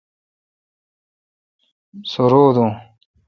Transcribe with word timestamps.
سو 2.11 2.23
رو 2.31 2.43
دوں۔ 2.55 2.71